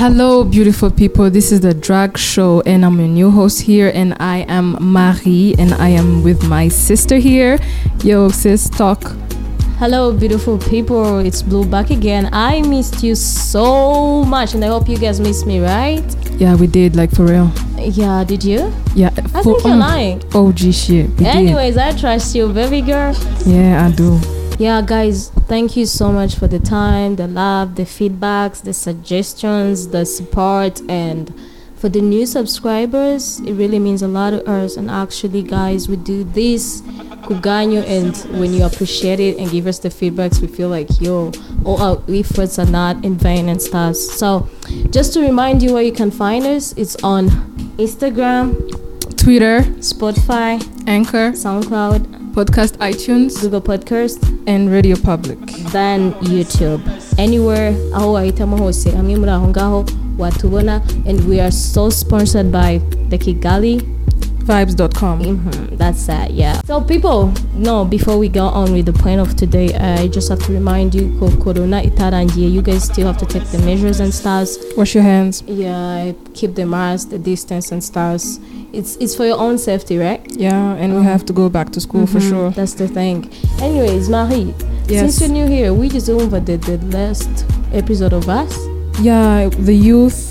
Hello, 0.00 0.44
beautiful 0.44 0.90
people. 0.90 1.28
This 1.28 1.52
is 1.52 1.60
the 1.60 1.74
drag 1.74 2.16
show, 2.16 2.62
and 2.62 2.86
I'm 2.86 2.98
your 2.98 3.06
new 3.06 3.30
host 3.30 3.60
here, 3.60 3.92
and 3.94 4.16
I 4.18 4.46
am 4.48 4.78
Marie, 4.80 5.54
and 5.58 5.74
I 5.74 5.88
am 5.88 6.22
with 6.22 6.42
my 6.48 6.68
sister 6.68 7.16
here. 7.16 7.58
Yo, 8.02 8.30
sis, 8.30 8.70
talk. 8.70 9.02
Hello, 9.76 10.10
beautiful 10.10 10.56
people. 10.56 11.18
It's 11.18 11.42
Blue 11.42 11.66
back 11.66 11.90
again. 11.90 12.30
I 12.32 12.62
missed 12.62 13.02
you 13.02 13.14
so 13.14 14.24
much, 14.24 14.54
and 14.54 14.64
I 14.64 14.68
hope 14.68 14.88
you 14.88 14.96
guys 14.96 15.20
missed 15.20 15.46
me, 15.46 15.60
right? 15.60 16.02
Yeah, 16.40 16.56
we 16.56 16.66
did, 16.66 16.96
like 16.96 17.10
for 17.14 17.26
real. 17.26 17.52
Yeah, 17.76 18.24
did 18.24 18.42
you? 18.42 18.72
Yeah, 18.94 19.10
I 19.34 19.42
for 19.42 19.60
think 19.60 19.64
you're 19.64 19.72
um, 19.74 19.80
lying. 19.80 20.22
OG 20.34 20.72
shit. 20.72 21.10
We 21.10 21.16
did. 21.16 21.26
Anyways, 21.26 21.76
I 21.76 21.94
trust 21.94 22.34
you, 22.34 22.50
baby 22.50 22.80
girl. 22.80 23.14
Yeah, 23.44 23.86
I 23.86 23.94
do. 23.94 24.18
Yeah, 24.58 24.80
guys, 24.80 25.30
thank 25.50 25.76
you 25.76 25.84
so 25.84 26.12
much 26.12 26.36
for 26.36 26.46
the 26.46 26.60
time, 26.60 27.16
the 27.16 27.26
love, 27.26 27.74
the 27.74 27.82
feedbacks, 27.82 28.62
the 28.62 28.72
suggestions, 28.72 29.88
the 29.88 30.06
support, 30.06 30.80
and 30.88 31.34
for 31.74 31.88
the 31.88 32.00
new 32.00 32.24
subscribers, 32.24 33.40
it 33.40 33.54
really 33.54 33.80
means 33.80 34.00
a 34.00 34.06
lot 34.06 34.30
to 34.30 34.48
us. 34.48 34.76
And 34.76 34.88
actually, 34.88 35.42
guys, 35.42 35.88
we 35.88 35.96
do 35.96 36.22
this 36.22 36.82
kuganyo, 37.26 37.82
and 37.82 38.16
when 38.38 38.54
you 38.54 38.64
appreciate 38.64 39.18
it 39.18 39.38
and 39.38 39.50
give 39.50 39.66
us 39.66 39.80
the 39.80 39.88
feedbacks, 39.88 40.40
we 40.40 40.46
feel 40.46 40.68
like 40.68 41.00
yo, 41.00 41.32
all 41.64 41.82
our 41.82 42.00
efforts 42.08 42.56
are 42.60 42.70
not 42.70 43.04
in 43.04 43.16
vain 43.18 43.48
and 43.48 43.60
stuff. 43.60 43.96
So, 43.96 44.48
just 44.90 45.14
to 45.14 45.20
remind 45.20 45.64
you 45.64 45.72
where 45.72 45.82
you 45.82 45.92
can 45.92 46.12
find 46.12 46.46
us, 46.46 46.74
it's 46.74 46.94
on 47.02 47.28
Instagram, 47.76 48.54
Twitter, 49.16 49.62
Spotify, 49.82 50.62
Anchor, 50.86 51.32
SoundCloud, 51.32 52.19
Podcast 52.40 52.78
iTunes, 52.78 53.38
Google 53.42 53.60
Podcast. 53.60 54.16
and 54.46 54.72
Radio 54.72 54.96
Public. 54.96 55.38
than 55.72 56.12
YouTube. 56.24 56.80
Anywhere 57.18 57.74
aho 57.94 58.12
wahitamo 58.12 58.56
hose 58.56 58.90
hamwe 58.90 59.16
muri 59.16 59.30
aho 59.30 59.48
ngaho 59.48 59.84
watubona 60.18 60.82
and 61.06 61.20
we 61.28 61.40
are 61.40 61.52
so 61.52 61.90
sponsored 61.90 62.50
by 62.52 62.80
the 63.10 63.18
Kigali. 63.18 63.82
Vibes.com. 64.44 65.20
Mhm, 65.22 65.76
that's 65.78 66.06
that, 66.06 66.32
yeah. 66.32 66.60
So 66.66 66.80
people, 66.80 67.32
no, 67.54 67.84
before 67.84 68.18
we 68.18 68.28
go 68.28 68.44
on 68.46 68.72
with 68.72 68.86
the 68.86 68.92
point 68.92 69.20
of 69.20 69.36
today, 69.36 69.74
I 69.74 70.08
just 70.08 70.28
have 70.28 70.40
to 70.46 70.52
remind 70.52 70.94
you 70.94 71.12
corona 71.42 71.82
itarangiye. 71.82 72.50
You 72.50 72.62
guys 72.62 72.84
still 72.84 73.06
have 73.06 73.18
to 73.18 73.26
take 73.26 73.44
the 73.50 73.58
measures 73.58 74.00
and 74.00 74.12
stuff. 74.12 74.48
Wash 74.76 74.94
your 74.94 75.04
hands. 75.04 75.42
Yeah, 75.46 76.12
keep 76.34 76.54
the 76.54 76.66
mask, 76.66 77.10
the 77.10 77.18
distance 77.18 77.70
and 77.72 77.82
stuff. 77.82 78.22
It's 78.72 78.96
it's 79.00 79.14
for 79.14 79.24
your 79.26 79.38
own 79.38 79.58
safety, 79.58 79.98
right? 79.98 80.20
Yeah, 80.36 80.74
and 80.76 80.96
we 80.96 81.02
have 81.04 81.24
to 81.26 81.32
go 81.32 81.48
back 81.48 81.70
to 81.72 81.80
school 81.80 82.06
for 82.06 82.18
Mhm, 82.20 82.28
sure. 82.30 82.50
That's 82.50 82.74
the 82.74 82.88
thing. 82.88 83.28
Anyways, 83.60 84.08
Marie, 84.08 84.54
Yes. 84.88 85.00
since 85.00 85.20
you're 85.20 85.28
new 85.30 85.46
here, 85.46 85.72
we 85.74 85.88
just 85.88 86.08
over 86.08 86.40
the, 86.40 86.56
the 86.56 86.78
last 86.96 87.28
episode 87.72 88.12
of 88.12 88.28
us. 88.28 88.52
Yeah, 89.02 89.48
the 89.48 89.74
youth 89.74 90.29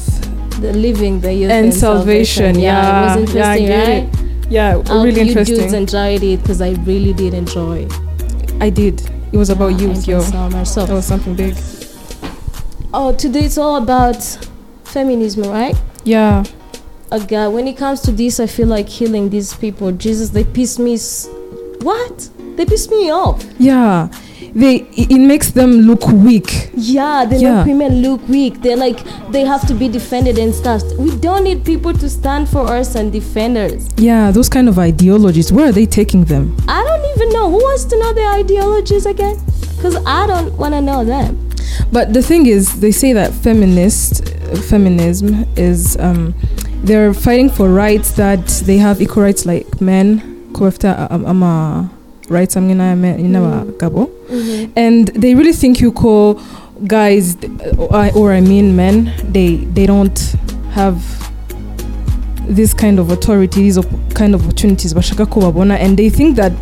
The 0.59 0.73
living 0.73 1.21
the 1.21 1.33
youth 1.33 1.51
and 1.51 1.73
salvation. 1.73 2.59
Yeah, 2.59 3.13
it 3.15 3.21
was 3.21 3.29
interesting, 3.29 3.67
yeah, 3.67 3.79
right? 3.79 4.03
it. 4.13 4.51
Yeah, 4.51 4.81
I 4.89 5.03
really 5.03 5.19
hope 5.19 5.27
you 5.27 5.33
dudes 5.45 5.49
interesting. 5.49 5.73
enjoyed 5.81 6.23
it 6.23 6.41
because 6.41 6.61
I 6.61 6.71
really 6.83 7.13
did 7.13 7.33
enjoy. 7.33 7.87
I 8.59 8.69
did. 8.69 9.01
It 9.31 9.37
was 9.37 9.49
about 9.49 9.79
Yeah, 9.79 9.87
youth, 9.87 10.07
I 10.09 10.11
yo. 10.11 10.21
enjoyed 10.21 10.67
so. 10.67 10.85
That 10.85 10.93
was 10.93 11.05
something 11.05 11.35
big. 11.35 11.55
oh, 12.93 13.13
today 13.15 13.41
it's 13.45 13.57
all 13.57 13.75
about 13.77 14.21
feminism, 14.83 15.43
right? 15.49 15.75
Yeah, 16.03 16.43
God, 17.27 17.53
when 17.53 17.67
it 17.67 17.77
comes 17.77 18.01
to 18.01 18.11
this, 18.11 18.39
I 18.39 18.47
feel 18.47 18.67
like 18.67 18.87
healing 18.89 19.29
these 19.29 19.53
people. 19.53 19.91
Jesus, 19.91 20.29
they 20.29 20.43
piss 20.43 20.77
me. 20.79 20.95
S- 20.95 21.27
what? 21.81 22.29
They 22.55 22.65
piss 22.65 22.89
me 22.89 23.11
off. 23.11 23.43
yeah. 23.59 24.09
They 24.55 24.87
it 24.95 25.19
makes 25.19 25.51
them 25.51 25.71
look 25.81 26.07
weak. 26.07 26.69
Yeah, 26.75 27.25
they 27.29 27.37
Yeah. 27.37 27.63
make 27.63 27.67
women 27.67 28.01
look 28.01 28.27
weak. 28.27 28.61
They're 28.61 28.77
like 28.77 28.99
they 29.31 29.45
have 29.45 29.65
to 29.67 29.73
be 29.73 29.87
defended 29.87 30.37
and 30.37 30.53
stuff. 30.53 30.81
We 30.97 31.11
don't 31.17 31.43
need 31.43 31.63
people 31.63 31.93
to 31.93 32.09
stand 32.09 32.49
for 32.49 32.65
us 32.67 32.95
and 32.95 33.11
defend 33.11 33.57
us. 33.57 33.87
Yeah, 33.97 34.31
those 34.31 34.49
kind 34.49 34.67
of 34.69 34.79
ideologies. 34.79 35.51
Where 35.51 35.67
are 35.69 35.71
they 35.71 35.85
taking 35.85 36.25
them? 36.25 36.55
I 36.67 36.83
don't 36.83 37.05
even 37.15 37.33
know 37.33 37.49
who 37.49 37.57
wants 37.57 37.85
to 37.85 37.97
know 37.99 38.13
their 38.13 38.29
ideologies 38.31 39.05
again, 39.05 39.37
because 39.77 39.95
I 40.05 40.25
don't 40.27 40.57
want 40.57 40.73
to 40.73 40.81
know 40.81 41.03
them. 41.05 41.37
But 41.91 42.13
the 42.13 42.21
thing 42.21 42.45
is, 42.47 42.79
they 42.79 42.91
say 42.91 43.13
that 43.13 43.33
feminist 43.33 44.21
uh, 44.33 44.55
feminism 44.61 45.45
is 45.55 45.97
um, 45.99 46.33
they're 46.83 47.13
fighting 47.13 47.49
for 47.49 47.69
rights 47.69 48.11
that 48.13 48.45
they 48.65 48.77
have 48.77 49.01
equal 49.01 49.23
rights 49.23 49.45
like 49.45 49.79
men. 49.81 50.21
Kuwafta 50.53 51.07
ama 51.11 51.89
rights 52.29 52.55
amwe 52.57 52.73
n'abagabo. 52.75 54.09
and 54.75 55.07
they 55.15 55.33
really 55.35 55.53
think 55.53 55.79
you 55.81 55.91
call 55.91 56.39
guys 56.87 57.35
or, 58.15 58.31
I 58.31 58.41
mean 58.41 58.75
men 58.75 59.11
they 59.31 59.55
they 59.73 59.85
don't 59.85 60.17
have 60.71 60.97
this 62.47 62.73
kind 62.73 62.99
of 62.99 63.11
authority 63.11 63.61
these 63.61 63.79
kind 64.15 64.33
of 64.33 64.43
opportunities. 64.45 64.93
Bashaka 64.93 65.29
ko 65.29 65.41
babona 65.41 65.75
and 65.77 65.97
they 65.97 66.09
think 66.09 66.35
that 66.35 66.53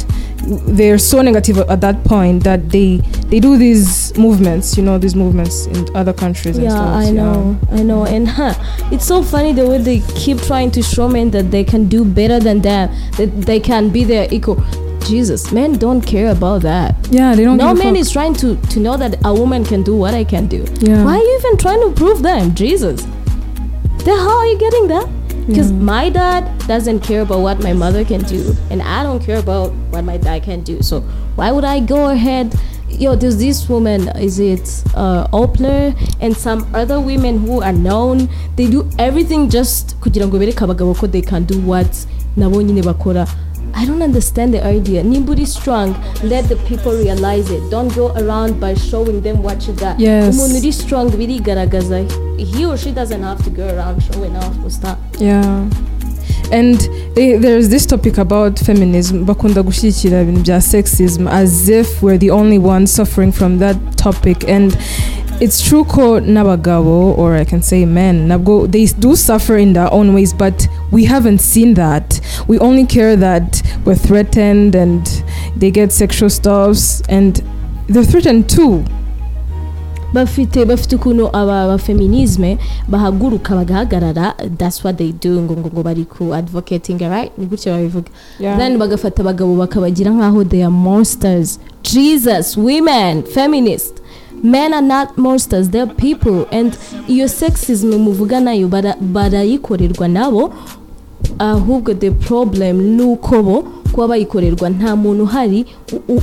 they're 0.67 0.97
so 0.97 1.22
negative 1.22 1.57
at 1.59 1.81
that 1.81 2.03
point 2.05 2.44
that 2.44 2.69
they 2.69 2.97
they 3.29 3.39
do 3.39 3.57
these 3.57 4.17
movements 4.17 4.78
you 4.78 4.84
know 4.84 4.97
these 4.97 5.16
movements 5.16 5.66
in 5.67 5.85
other 5.95 6.13
countries 6.13 6.57
and 6.57 6.66
Yeah, 6.66 6.72
stuff 6.72 6.95
I 6.95 7.11
know, 7.11 7.57
I 7.72 7.84
know, 7.84 8.05
and 8.05 8.28
huh, 8.28 8.53
it's 8.91 9.05
so 9.05 9.22
funny 9.23 9.51
the 9.53 9.67
way 9.67 9.78
they 9.78 9.99
keep 10.16 10.39
trying 10.41 10.72
to 10.72 10.81
show 10.81 11.07
men 11.09 11.31
that 11.31 11.51
they 11.51 11.63
can 11.63 11.88
do 11.89 12.05
better 12.05 12.39
than 12.39 12.61
them, 12.61 12.89
that 13.17 13.41
they 13.45 13.59
can 13.59 13.89
be 13.89 14.03
their 14.05 14.28
equal. 14.31 14.63
Jesus, 15.07 15.51
men 15.51 15.78
don't 15.78 16.01
care 16.01 16.31
about 16.31 16.62
that. 16.63 16.95
yeah 17.09 17.34
they 17.35 17.44
don't 17.47 17.57
No 17.57 17.73
man 17.73 17.95
is 17.95 18.12
trying 18.12 18.34
to 18.44 18.56
to 18.73 18.79
know 18.79 18.97
that 18.97 19.16
a 19.23 19.34
woman 19.34 19.63
can 19.63 19.81
do 19.84 19.95
what 19.95 20.13
I 20.13 20.23
can 20.23 20.47
do. 20.47 20.66
Yeah. 20.84 21.03
Why 21.06 21.16
are 21.18 21.23
you 21.28 21.34
even 21.40 21.57
trying 21.57 21.81
to 21.81 21.91
prove 21.95 22.22
them? 22.22 22.53
Jesus, 22.53 23.07
the 24.03 24.12
hell 24.23 24.38
are 24.44 24.50
you 24.51 24.57
getting 24.59 24.88
that? 24.94 25.07
Because 25.47 25.72
Yeah. 25.72 25.79
my 25.96 26.09
dad 26.09 26.44
doesn't 26.67 27.00
care 27.07 27.22
about 27.22 27.40
what 27.40 27.63
my 27.63 27.72
mother 27.73 28.03
can 28.03 28.22
do, 28.28 28.41
and 28.69 28.81
I 28.84 29.03
don't 29.03 29.23
care 29.23 29.40
about 29.40 29.72
what 29.91 30.03
my 30.03 30.17
dad 30.17 30.44
can 30.44 30.62
do. 30.62 30.81
So 30.84 31.03
why 31.40 31.51
would 31.51 31.63
I 31.63 31.79
go 31.79 32.09
ahead? 32.12 32.51
Yo, 32.90 33.16
there's 33.16 33.38
this 33.38 33.67
woman, 33.69 34.07
is 34.19 34.40
it 34.40 34.84
uh, 34.96 35.28
Opler, 35.31 35.96
and 36.19 36.35
some 36.35 36.66
other 36.73 37.00
women 37.00 37.38
who 37.46 37.62
are 37.62 37.73
known. 37.75 38.28
They 38.56 38.67
do 38.67 38.88
everything 38.97 39.50
just 39.50 39.96
kugira 40.03 40.28
ngo 40.28 40.40
bereke 40.40 40.63
abagabo 40.67 40.96
ko 40.97 41.07
they 41.07 41.22
can 41.22 41.44
do 41.44 41.59
what 41.63 41.91
nabo 42.35 42.59
nyine 42.63 42.84
bakora. 42.84 43.28
I 43.78 43.86
don't 43.86 44.02
understand 44.02 44.56
the 44.56 44.66
idea. 44.66 45.04
Nimba 45.04 45.38
is 45.40 45.54
strong, 45.54 45.94
let 46.24 46.50
the 46.50 46.56
people 46.66 46.94
realize 46.94 47.52
it. 47.52 47.62
Don't 47.70 47.94
go 47.94 48.12
around 48.16 48.60
by 48.60 48.74
showing 48.74 49.22
them 49.22 49.44
what 49.44 49.68
you 49.68 49.74
got. 49.74 50.00
Yes. 50.00 50.36
Umuntu 50.36 50.56
uri 50.64 50.72
strong 50.72 51.10
birigaragaza. 51.12 52.00
He 52.40 52.66
or 52.66 52.76
she 52.76 52.92
doesn't 52.92 53.22
have 53.22 53.44
to 53.44 53.52
go 53.52 53.68
around 53.76 54.02
showing 54.02 54.36
off 54.36 54.58
or 54.66 54.72
stuff. 54.72 54.98
Yeah. 55.20 55.70
And 56.52 56.80
they, 57.14 57.38
there's 57.38 57.70
this 57.70 57.86
topic 57.86 58.18
about 58.18 58.58
feminism 58.58 59.26
bakunda 59.26 59.62
gushyigikira 59.64 60.22
ibintu 60.22 60.42
bya 60.42 60.62
sexism 60.62 61.28
as 61.30 61.70
if 61.70 62.02
we're 62.02 62.18
the 62.18 62.32
only 62.32 62.58
ones 62.58 62.92
suffering 62.92 63.32
from 63.32 63.59
that 63.59 63.78
topic 63.98 64.48
and 64.50 64.76
it's 65.40 65.62
true 65.62 65.84
ko 65.84 66.20
n'abagabo 66.20 67.16
or 67.18 67.36
I 67.36 67.46
can 67.46 67.62
say 67.62 67.86
men 67.86 68.28
nabwo 68.28 68.66
they 68.72 68.86
do 68.86 69.16
suffer 69.16 69.58
in 69.58 69.74
their 69.74 69.92
own 69.94 70.16
ways 70.16 70.34
but 70.34 70.68
we 70.92 71.06
haven't 71.06 71.42
seen 71.42 71.76
that 71.76 72.20
we 72.48 72.58
only 72.59 72.86
care 72.86 73.16
that 73.16 73.62
we're 73.86 73.96
threatened 73.96 74.76
and 74.76 75.06
they 75.56 75.72
get 75.72 75.92
sexual 75.92 76.30
stuffs 76.30 77.02
and 77.10 77.42
they're 77.88 78.04
threatened 78.04 78.50
too. 78.50 78.84
Bafite 80.14 80.66
bafite 80.66 80.96
ukuntu 80.96 81.28
aba 81.36 81.62
abafeminisme 81.64 82.58
bahaguruka 82.88 83.56
bagahagarara 83.56 84.34
that's 84.58 84.84
what 84.84 84.98
they 84.98 85.12
do 85.12 85.42
ngo 85.42 85.54
ngo 85.58 85.70
ngo 85.70 85.84
bari 85.84 86.06
ku 86.06 86.34
advocating 86.34 86.98
right? 87.00 87.38
Ni 87.38 87.46
gutya 87.46 87.74
babivuga. 87.74 88.10
Then 88.40 88.78
bagafata 88.80 89.22
abagabo 89.24 89.56
bakabagira 89.58 90.12
nkaho 90.12 90.44
they 90.50 90.64
are 90.64 90.72
monsters. 90.72 91.59
Jesus 91.84 92.56
women 92.58 93.23
feminist 93.23 94.02
men 94.44 94.73
are 94.73 94.82
not 94.82 95.18
monsters 95.18 95.70
they're 95.70 95.85
people. 95.94 96.47
And 96.52 96.78
iyo 97.08 97.28
sexism 97.28 97.91
muvuga 98.00 98.40
na 98.41 98.52
yo 98.53 98.68
bara- 98.68 98.96
barayikorerwa 99.02 100.08
nabo 100.08 100.53
ahubwo 101.40 101.93
the 101.93 102.11
problem 102.11 102.81
ni 102.97 103.03
uko 103.03 103.43
bo 103.43 103.64
kuba 103.91 104.08
bayikorerwa. 104.08 104.69
Nta 104.69 104.96
muntu 104.96 105.23
uhari 105.23 105.66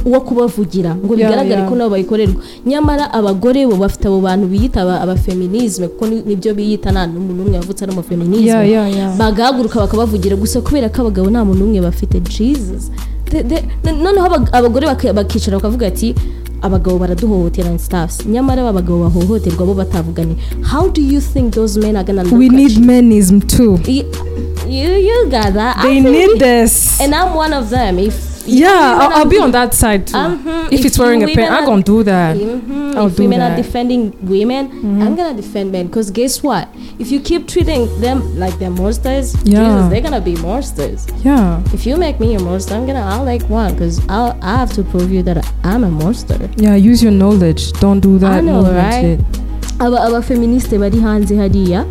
wo 0.04 0.20
kubavugira 0.20 0.94
ngo 0.94 1.14
bigaragare 1.16 1.62
ko 1.68 1.74
nabo 1.74 1.90
bayikorerwa. 1.90 2.34
Nyamara 2.66 3.12
abagore 3.12 3.66
bo 3.66 3.76
bafite 3.76 4.06
abo 4.08 4.20
bantu 4.20 4.46
biyita 4.46 4.82
aba- 4.82 5.00
abafeminisme 5.00 5.88
kuko 5.88 6.06
ni- 6.06 6.22
ni 6.26 6.36
byo 6.36 6.54
biyita 6.54 6.92
nta 6.92 7.06
n'umuntu 7.06 7.42
umwe 7.42 7.58
wavutse 7.58 7.84
ari 7.84 7.92
umufeminisme 7.92 8.46
bagahaguruka 9.18 9.80
bakabavugira 9.80 10.36
gusa 10.36 10.60
kubera 10.60 10.88
ko 10.88 11.00
abagabo 11.02 11.30
nta 11.30 11.44
muntu 11.44 11.64
umwe 11.64 11.80
bafite. 11.80 12.20
Jesus. 12.20 12.90
Noneho 13.84 14.26
abag- 14.26 14.50
abagore 14.52 14.86
bakicara 15.12 15.56
bakavuga 15.58 15.86
ati 15.86 16.14
abagabo 16.64 16.98
baraduhohotera 16.98 17.68
and 17.68 17.80
stuffs 17.80 18.24
nyamara 18.26 18.62
aba 18.62 18.72
bagabo 18.80 18.98
bahohoterwa 19.04 19.66
bo 19.66 19.74
batavuganye. 19.74 20.36
How 20.62 20.88
do 20.88 21.02
you 21.02 21.20
think 21.20 21.54
those 21.54 21.78
men 21.78 21.96
are 21.96 22.04
gonna 22.04 22.24
we 22.34 22.48
need 22.48 22.72
menism 22.78 23.40
too. 23.46 23.78
You, 24.66 24.92
you, 24.96 25.28
got 25.30 25.52
that. 25.52 25.82
They 25.82 26.00
need 26.00 26.38
this. 26.38 26.98
And 27.00 27.14
I'm 27.14 27.34
one 27.34 27.52
of 27.52 27.68
them. 27.68 27.98
If 27.98 28.33
yeah, 28.46 28.98
I'll, 29.00 29.12
I'll 29.18 29.24
be 29.28 29.38
are- 29.38 29.44
on 29.44 29.50
that 29.52 29.74
side 29.74 30.06
too. 30.06 30.16
Mhm. 30.16 30.72
if, 30.72 30.84
it's 30.84 30.98
wearing 30.98 31.22
a 31.22 31.26
pant, 31.34 31.50
I'm 31.52 31.64
gonna 31.66 31.82
do 31.82 32.02
that. 32.04 32.36
Mhm. 32.36 32.96
I'll 32.96 33.06
if 33.06 33.16
do 33.16 33.22
women 33.22 33.40
are 33.40 33.50
that. 33.50 33.56
defending 33.56 34.12
women, 34.22 34.70
I'm 35.02 35.14
gonna 35.16 35.34
defend 35.34 35.72
men. 35.72 35.86
Because 35.86 36.10
guess 36.10 36.42
what? 36.42 36.68
If 36.98 37.10
you 37.12 37.20
keep 37.20 37.46
treating 37.48 37.88
them 38.00 38.38
like 38.38 38.58
they're 38.58 38.70
monsters, 38.70 39.34
Yeah. 39.44 39.64
Jesus, 39.64 39.90
they're 39.90 40.00
gonna 40.00 40.20
be 40.20 40.36
monsters. 40.36 41.06
Yeah, 41.24 41.60
If 41.72 41.86
you 41.86 41.96
make 41.96 42.20
me 42.20 42.34
a 42.34 42.40
monster, 42.40 42.74
I'm 42.74 42.86
gonna 42.86 43.00
I'll 43.04 43.24
like 43.24 43.44
one 43.50 43.72
because 43.74 44.00
I'll 44.08 44.36
I 44.42 44.56
have 44.58 44.72
to 44.74 44.82
prove 44.84 45.10
you 45.12 45.22
that 45.24 45.38
I'm 45.64 45.84
a 45.84 45.90
monster. 45.90 46.38
yeah. 46.56 46.74
Use 46.76 47.02
your 47.02 47.12
knowledge. 47.12 47.72
Don't 47.80 48.00
do 48.00 48.18
that. 48.18 48.32
I 48.32 48.40
know, 48.40 48.62
right? 48.62 49.18
shit. 49.18 49.20
aba 49.80 50.00
abafeministe 50.06 50.78
bari 50.78 51.00
hanze 51.00 51.36
hariya 51.36 51.84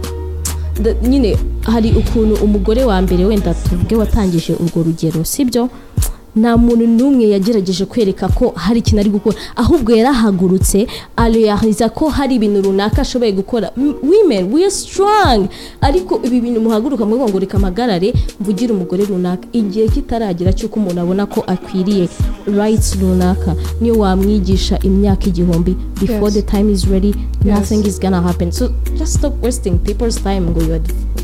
nyine 1.09 1.37
hari 1.61 1.91
ukuntu 1.91 2.43
umugore 2.43 2.83
wa 2.83 3.01
mbere 3.01 3.25
wenda 3.25 3.53
tuvuge 3.53 3.95
watangije 3.95 4.53
urwo 4.53 4.83
rugero 4.83 5.23
sibyo 5.23 5.69
nta 6.35 6.57
muntu 6.57 6.87
n'umwe 6.87 7.29
yagerageje 7.29 7.85
kwereka 7.85 8.27
ko 8.27 8.53
hari 8.55 8.79
ikintu 8.79 8.99
ari 9.01 9.09
gukora. 9.09 9.37
Ahubwo 9.55 9.91
yarahagurutse 9.95 10.87
areyariza 11.15 11.89
ko 11.89 12.09
hari 12.09 12.35
ibintu 12.35 12.61
runaka 12.61 13.01
ashoboye 13.01 13.31
gukora. 13.31 13.71
Women 13.77 14.49
we 14.53 14.63
are 14.65 14.71
strong. 14.71 15.47
Ariko 15.81 16.19
ibi 16.25 16.41
bintu 16.41 16.59
muhaguruka 16.61 17.05
muvuga 17.05 17.29
ngo 17.29 17.39
reka 17.39 17.59
mpagarare 17.59 18.13
mvugire 18.41 18.73
umugore 18.73 19.05
runaka. 19.05 19.45
Igihe 19.53 19.87
kitaragera 19.93 20.53
cy'uko 20.53 20.79
umuntu 20.79 21.01
abona 21.01 21.25
ko 21.25 21.41
akwiriye 21.47 22.09
rights 22.49 22.97
runaka 23.01 23.55
niyo 23.81 23.99
wamwigisha 24.01 24.79
imyaka 24.81 25.25
igihumbi. 25.29 25.75
Before 26.01 26.33
Yes. 26.33 26.33
the 26.33 26.41
time 26.41 26.71
is 26.73 26.87
ready 26.89 27.13
Yes. 27.45 27.59
nothing 27.59 27.85
is 27.87 27.99
gonna 27.99 28.21
happen. 28.21 28.51
So 28.51 28.69
just 28.97 29.13
stop 29.21 29.33
wasting 29.43 29.77
people's 29.77 30.15
time 30.23 30.49
ngo 30.49 30.61
you're 30.65 30.81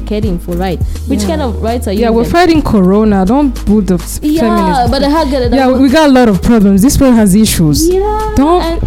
advocating 0.10 0.40
for 0.40 0.56
right 0.58 0.80
which 1.08 1.22
Yeah. 1.22 1.30
kind 1.30 1.42
of 1.42 1.64
rights 1.64 1.88
are 1.88 1.94
you 1.94 2.02
Yeah, 2.02 2.12
we're 2.12 2.22
even- 2.28 2.32
fighting 2.32 2.62
Corona. 2.62 3.26
Don't 3.26 3.52
put 3.66 3.86
the 3.88 3.98
yeah 4.22 4.42
feminist. 4.42 4.92
barahagarara 4.92 5.56
Yeah, 5.56 5.82
we 5.82 5.90
got 5.90 6.10
a 6.10 6.12
lot 6.12 6.30
of 6.30 6.42
problems. 6.42 6.82
This 6.82 7.00
world 7.00 7.16
has 7.16 7.36
issues. 7.36 7.88
Yeah, 7.90 8.02
Don't- 8.36 8.62
and 8.64 8.82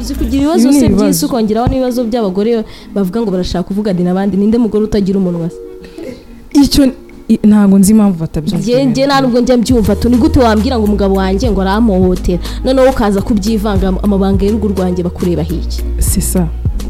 uzi 0.00 0.14
kugira 0.14 0.42
ibibazo 0.42 0.72
se 0.72 0.88
by'isi 0.88 1.24
ukongeraho 1.26 1.66
n'ibibazo 1.68 2.04
by'abagore 2.04 2.64
bavuga 2.94 3.20
ngo 3.22 3.30
barashaka 3.30 3.62
kuvuga 3.68 3.90
adi 3.90 4.02
n'abandi 4.02 4.36
ninde 4.36 4.58
mugore 4.58 4.84
utagira 4.84 5.18
umunwa 5.18 5.48
icyo 6.52 6.92
i- 7.28 7.38
ntabwo 7.46 7.78
nzi 7.78 7.92
impamvu 7.92 8.18
batabyumva 8.20 8.82
njye 8.84 9.06
nta 9.06 9.20
nubwo 9.20 9.40
njya 9.40 9.56
mbyumva 9.56 9.96
tu 9.96 10.08
ni 10.08 10.16
gute 10.16 10.40
wambwira 10.40 10.78
ngo 10.78 10.84
umugabo 10.84 11.14
wanjye 11.14 11.50
ngo 11.50 11.60
aramuhohotera 11.62 12.42
noneho 12.64 12.90
ukaza 12.90 13.22
kubyivanga 13.22 13.88
amabanga 14.02 14.44
y'urugo 14.46 14.68
rwanjye 14.68 15.02
bakureba 15.02 15.42
hirya 15.42 15.80
ça 16.00 16.44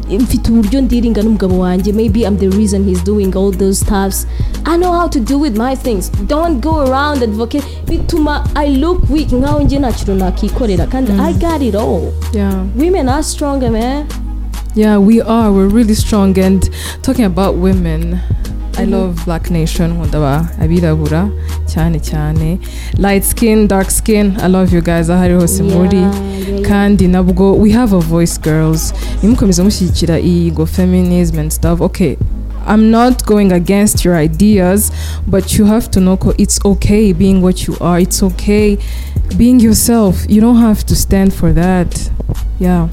mfite 0.09 0.51
uburyo 0.51 0.81
ndiringa 0.81 1.23
n'umugabo 1.23 1.59
wanjye. 1.59 1.93
Maybe 1.93 2.19
I'm 2.19 2.37
the 2.37 2.49
reason 2.49 2.83
he's 2.83 3.03
doing 3.03 3.35
all 3.35 3.51
those 3.51 3.79
stuffs. 3.79 4.27
I 4.65 4.77
know 4.77 4.91
how 4.91 5.07
to 5.07 5.19
do 5.19 5.39
with 5.39 5.57
my 5.57 5.75
things. 5.75 6.11
Don't 6.27 6.59
go 6.61 6.79
around 6.87 7.23
advocate 7.23 7.63
bituma 7.85 8.47
I 8.55 8.69
look 8.69 9.09
weak. 9.09 9.31
Nkaho 9.31 9.59
njye 9.59 9.79
nta 9.79 9.91
kintu 9.91 10.13
nakikorera. 10.13 10.87
Kandi 10.87 11.11
I 11.11 11.33
got 11.33 11.61
it 11.61 11.75
all. 11.75 12.11
Yeah. 12.33 12.65
Women 12.75 13.09
are 13.09 13.23
stronger 13.23 13.71
man. 13.71 14.05
Yeah 14.75 14.97
we 14.99 15.21
are. 15.21 15.51
We're 15.51 15.73
really 15.75 15.95
strong. 15.95 16.37
And 16.39 16.69
talking 17.01 17.25
about 17.25 17.55
women 17.55 18.19
I 18.77 18.83
love 18.85 19.25
Black 19.25 19.49
Nation 19.51 19.91
nkunda 19.91 20.47
abirabura 20.61 21.29
cyane 21.65 21.99
cyane. 21.99 22.59
Light 22.97 23.23
skin 23.23 23.67
dark 23.67 23.89
skin 23.91 24.35
I 24.41 24.47
love 24.47 24.75
you 24.75 24.81
guys 24.81 25.09
aho 25.09 25.23
ari 25.23 25.33
hose 25.33 25.63
muri. 25.63 26.03
kandi 26.67 27.07
nabwo 27.07 27.57
we 27.57 27.71
have 27.71 27.93
a 27.93 27.99
voice 27.99 28.37
girls. 28.37 28.93
Nimukomeza 29.23 29.63
mushyigikira 29.63 30.19
iyi 30.19 30.51
ngo 30.51 30.65
feminism 30.65 31.39
and 31.39 31.51
stuff. 31.51 31.81
Okay 31.81 32.17
I'm 32.67 32.91
not 32.91 33.25
going 33.25 33.51
against 33.53 34.03
your 34.05 34.15
ideas 34.15 34.91
but 35.27 35.57
you 35.57 35.65
have 35.65 35.89
to 35.91 35.99
know 35.99 36.17
it's 36.37 36.59
okay 36.65 37.13
being 37.13 37.41
what 37.41 37.67
you 37.67 37.77
are. 37.79 37.99
It's 38.01 38.21
okay 38.23 38.77
being 39.37 39.59
yourself. 39.59 40.25
You 40.29 40.41
don't 40.41 40.59
have 40.59 40.83
to 40.85 40.95
stand 40.95 41.33
for 41.33 41.53
that. 41.53 42.11
Yeah. 42.59 42.89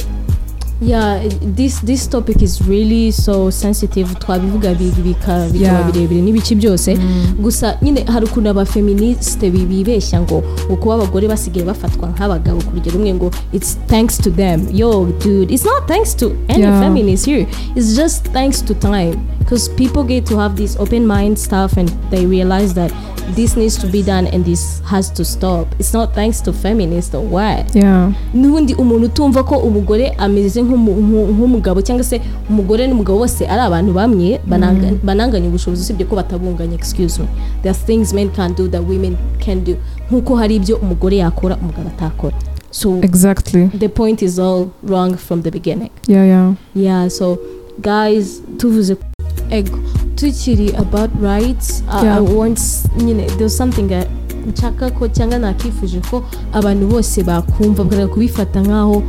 Yeah 0.82 1.22
this 1.56 1.80
this 1.80 2.06
topic 2.10 2.42
is 2.42 2.60
really 2.68 3.10
so 3.12 3.50
sensitive. 3.50 4.08
Twabivuga 4.18 4.74
bi- 4.74 4.90
bika- 5.02 5.48
bikaba 5.52 5.92
birebire 5.92 6.20
n'ibice 6.22 6.54
byose. 6.54 6.98
Gusa 7.40 7.78
nyine 7.82 8.04
hari 8.04 8.26
ukuntu 8.26 8.50
abafeministe 8.50 9.50
bi- 9.50 9.66
bibeshya 9.66 10.20
ngo 10.20 10.42
kuba 10.80 10.94
abagore 10.94 11.28
basigaye 11.28 11.66
bafatwa 11.66 12.08
nk'abagabo 12.08 12.60
ku 12.62 12.70
rugero 12.74 12.96
rumwe 12.98 13.14
ngo 13.14 13.30
it's 13.52 13.78
thanks 13.86 14.18
to 14.18 14.30
them. 14.30 14.66
Yo 14.72 15.06
dude 15.22 15.54
it's 15.54 15.64
not 15.64 15.86
thanks 15.88 16.14
to 16.16 16.32
any 16.48 16.62
Yeah. 16.62 16.80
feminist 16.80 17.26
here. 17.26 17.46
It's 17.76 17.94
just 17.96 18.26
thanks 18.32 18.62
to 18.62 18.74
time. 18.74 19.16
Because 19.38 19.68
people 19.76 20.02
get 20.04 20.24
to 20.26 20.36
have 20.38 20.56
this 20.56 20.76
open 20.78 21.06
mind 21.06 21.36
stuff 21.38 21.76
and 21.76 21.90
they 22.10 22.26
realize 22.26 22.74
that 22.74 22.90
this 23.34 23.56
needs 23.56 23.76
to 23.78 23.86
be 23.86 24.02
done 24.02 24.26
and 24.26 24.44
this 24.44 24.80
has 24.84 25.10
to 25.10 25.24
stop. 25.24 25.66
It's 25.78 25.92
not 25.94 26.14
thanks 26.14 26.40
to 26.42 26.52
feminists 26.52 27.14
or 27.14 27.22
what. 27.24 27.74
Yeah. 27.74 28.12
N'ubundi 28.34 28.74
umuntu 28.74 29.06
utumva 29.06 29.44
ko 29.44 29.56
umugore 29.58 30.10
ameze 30.18 30.62
nk'umu- 30.62 30.96
nk'u- 31.00 31.32
nk'umugabo 31.32 31.82
cyangwa 31.82 32.04
se 32.04 32.20
umugore 32.50 32.86
n'umugabo 32.86 33.18
bose 33.18 33.46
ari 33.46 33.60
abantu 33.60 33.92
bamwe 33.92 34.40
bananga- 34.48 34.98
bananganya 35.04 35.48
ubushobozi 35.48 35.82
usibye 35.82 36.06
ko 36.06 36.16
batabunganya 36.16 36.74
excuse 36.74 37.18
me. 37.22 37.28
There 37.62 37.70
are 37.70 37.78
things 37.86 38.12
men 38.12 38.30
can 38.30 38.52
do 38.54 38.68
that 38.68 38.82
women 38.84 39.16
can 39.38 39.64
do. 39.64 39.76
Nk'uko 40.10 40.36
hari 40.36 40.56
ibyo 40.56 40.76
umugore 40.76 41.16
yakora 41.16 41.56
umugabo 41.56 41.88
atakora. 41.88 42.36
So 42.70 42.98
exactly. 43.02 43.68
the 43.68 43.88
point 43.88 44.22
is 44.22 44.38
all 44.38 44.70
wrong 44.82 45.16
from 45.16 45.42
the 45.42 45.50
beginning. 45.50 45.90
Yeah 46.08 46.24
yeah. 46.26 46.54
Yeah 46.74 47.08
so 47.08 47.38
guys 47.80 48.42
tuvuze 48.56 48.96
ego. 49.50 49.78
Tukiri 50.22 50.70
about 50.76 51.10
rights. 51.20 51.82
Nyine 52.96 53.26
there's 53.38 53.56
something 53.56 54.06
nshaka 54.46 54.90
ko 54.90 55.08
cyangwa 55.08 55.38
nakifuje 55.38 56.00
ko 56.10 56.24
abantu 56.52 56.86
bose 56.86 57.22
bakumva 57.22 57.84
bakareka 57.84 58.08
kubifata 58.08 58.60
nk'aho 58.60 59.02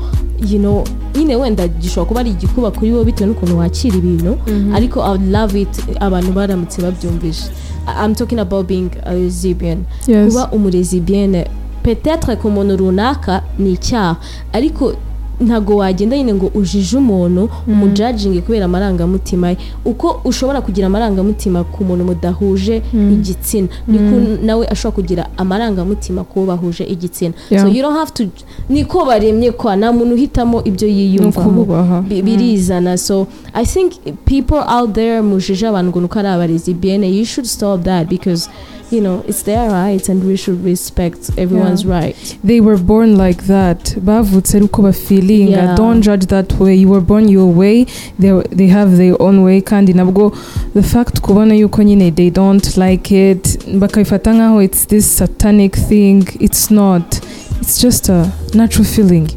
you 0.47 0.59
know 0.59 0.83
nyine 1.15 1.35
wenda 1.35 1.67
gishobora 1.67 2.05
kuba 2.05 2.19
ari 2.19 2.29
igikuba 2.29 2.71
kuri 2.71 2.91
wowe 2.91 3.05
bitewe 3.05 3.29
n'ukuntu 3.29 3.57
wakira 3.57 3.97
ibintu 3.97 4.37
ariko 4.73 5.01
I 5.01 5.09
would 5.09 5.31
love 5.31 5.61
it 5.61 5.69
abantu 5.99 6.31
baramutse 6.31 6.81
babyumvise. 6.81 7.51
I'm 7.87 8.15
talking 8.15 8.39
about 8.39 8.67
being 8.67 8.91
a 9.03 9.13
lesbian. 9.13 9.85
Kuba 10.05 10.51
umurezibiyene 10.51 11.47
petetre 11.83 12.35
ku 12.35 12.49
muntu 12.51 12.77
runaka 12.77 13.43
ni 13.59 13.71
icyaha 13.73 14.15
ariko 14.53 14.95
ntabwo 15.39 15.75
wagenda 15.75 16.17
nyine 16.17 16.33
ngo 16.33 16.51
ujije 16.53 16.97
umuntu 16.97 17.49
umujajinge 17.67 18.41
kubera 18.41 18.65
amarangamutima 18.65 19.49
ye. 19.49 19.57
Uko 19.85 20.21
ushobora 20.25 20.61
kugira 20.61 20.87
amarangamutima 20.87 21.63
ku 21.63 21.83
muntu 21.83 22.03
mudahuje 22.05 22.81
igitsina 22.93 23.67
niko 23.87 24.15
nawe 24.45 24.67
ashobora 24.67 24.95
kugira 24.95 25.23
amarangamutima 25.37 26.23
ku 26.23 26.45
bahuje 26.45 26.83
igitsina. 26.83 27.33
So 27.49 27.67
you 27.67 27.81
don't 27.81 27.95
have 27.97 28.13
to 28.13 28.23
niko 28.69 29.05
baremye 29.05 29.51
kwa 29.51 29.75
nta 29.75 29.91
muntu 29.91 30.13
uhitamo 30.15 30.63
ibyo 30.63 30.87
yiyumvamo 30.87 31.65
birizana. 32.09 32.97
So 32.97 33.27
i 33.53 33.65
think 33.65 33.93
people 34.25 34.63
out 34.67 34.93
there 34.93 35.21
mujije 35.21 35.67
abantu 35.67 35.91
ngo 35.91 36.01
nuko 36.01 36.19
ari 36.19 36.27
abarezibiyene 36.27 37.07
you 37.17 37.25
should 37.25 37.47
stop 37.47 37.83
that 37.83 38.07
because 38.09 38.49
you 38.93 39.01
know 39.01 39.23
it's 39.27 39.43
their 39.43 39.69
rights 39.69 40.09
and 40.09 40.23
we 40.23 40.37
should 40.37 40.63
respect 40.65 41.29
everyone's 41.37 41.85
right. 41.85 42.37
They 42.43 42.61
were 42.61 42.77
born 42.77 43.17
like 43.17 43.43
that. 43.47 43.95
Bavutse 44.01 44.59
uko 44.61 44.81
bafilinga 44.81 45.51
Yeah. 45.51 45.75
don't 45.75 46.01
judge 46.03 46.25
that 46.27 46.59
way. 46.59 46.75
You 46.75 46.89
were 46.89 47.01
born 47.01 47.29
your 47.29 47.47
way. 47.53 47.85
They, 48.19 48.31
they 48.55 48.67
have 48.67 48.97
their 48.97 49.21
own 49.21 49.43
way. 49.43 49.61
Kandi 49.61 49.93
nabwo 49.93 50.31
the 50.73 50.83
fact 50.83 51.21
kubona 51.21 51.55
yuko 51.55 51.83
nyine 51.83 52.11
they 52.15 52.29
don't 52.29 52.77
like 52.77 53.11
it 53.31 53.59
bakabifata 53.79 54.33
nkaho 54.33 54.63
it's 54.63 54.85
this 54.87 55.17
satanic 55.17 55.75
thing. 55.75 56.23
It's 56.39 56.71
not. 56.71 57.19
It's 57.61 57.81
just 57.81 58.09
a 58.09 58.31
natural 58.53 58.85
feeling. 58.85 59.29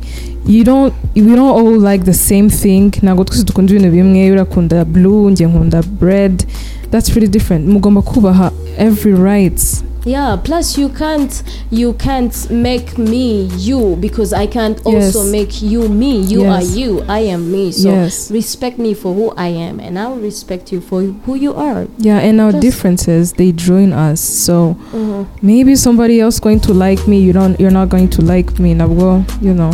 You 0.47 0.65
don't 0.65 0.95
we 1.15 1.23
don't 1.23 1.39
all 1.41 1.79
like 1.79 2.05
the 2.05 2.15
same 2.15 2.49
thing. 2.51 2.91
Ntabwo 3.03 3.25
twese 3.25 3.45
dukunda 3.45 3.73
ibintu 3.75 3.91
bimwe. 3.93 4.31
Urakunda 4.31 4.85
blue 4.85 5.31
njye 5.31 5.47
nkunda 5.47 5.83
bread 5.83 6.45
that's 6.91 7.11
really 7.15 7.29
different 7.29 7.67
mugomba 7.69 8.03
kubaha 8.03 8.53
every 8.79 9.13
rights 9.15 9.83
yeah 10.05 10.37
plus 10.37 10.79
you 10.79 10.89
can't 10.89 11.43
you 11.71 11.93
can't 11.95 12.49
make 12.51 12.97
me 12.97 13.51
you 13.59 13.97
because 13.97 14.33
i 14.33 14.47
can't 14.47 14.79
also 14.87 15.23
Yes. 15.23 15.33
make 15.33 15.63
you 15.63 15.89
me 15.89 16.21
you 16.21 16.43
Yes. 16.43 16.53
are 16.55 16.79
you 16.81 17.05
i 17.09 17.19
am 17.29 17.51
me 17.51 17.73
so 17.73 17.89
Yes. 17.91 18.31
respect 18.31 18.79
me 18.79 18.95
for 18.95 19.13
who 19.15 19.33
i 19.37 19.49
am 19.49 19.81
and 19.81 19.99
i'll 19.99 20.21
respect 20.21 20.71
you 20.73 20.81
for 20.81 21.03
who 21.03 21.35
you 21.35 21.55
are 21.55 21.87
yeah 21.99 22.19
and 22.21 22.41
our 22.41 22.53
Just- 22.53 22.63
differences 22.63 23.33
they 23.33 23.51
join 23.53 23.93
us 23.93 24.21
so 24.21 24.77
Mhm. 24.95 25.27
maybe 25.43 25.75
somebody 25.77 26.21
else 26.21 26.39
going 26.41 26.61
to 26.61 26.73
like 26.73 27.09
me 27.09 27.19
you 27.21 27.33
don't 27.33 27.59
you're 27.59 27.73
not 27.75 27.89
going 27.89 28.09
to 28.09 28.23
like 28.23 28.61
me 28.61 28.75
nabwo 28.75 29.25
you 29.43 29.55
know 29.55 29.73